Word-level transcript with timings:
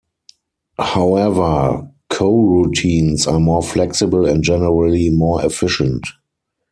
However, 0.79 1.91
coroutines 2.11 3.31
are 3.31 3.39
more 3.39 3.61
flexible 3.61 4.25
and 4.25 4.41
generally 4.43 5.11
more 5.11 5.45
efficient. 5.45 6.07